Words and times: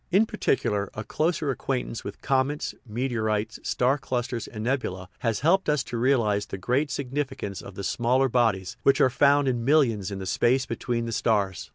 In 0.09 0.25
particular, 0.25 0.89
a 0.95 1.03
closer 1.03 1.51
acquaintance 1.51 2.03
with 2.03 2.23
comets, 2.23 2.73
meteorites, 2.87 3.59
star 3.61 3.99
clusters, 3.99 4.47
and 4.47 4.63
nebulae 4.63 5.05
has 5.19 5.41
helped 5.41 5.69
us 5.69 5.83
to 5.83 5.95
realize 5.99 6.47
the 6.47 6.57
great 6.57 6.89
significance 6.89 7.61
of 7.61 7.75
the 7.75 7.83
smaller 7.83 8.27
bodies 8.27 8.77
which 8.81 8.99
are 8.99 9.11
found 9.11 9.47
in 9.47 9.63
millions 9.63 10.09
in 10.09 10.17
the 10.17 10.25
space 10.25 10.65
between 10.65 11.05
the 11.05 11.11
stars. 11.11 11.69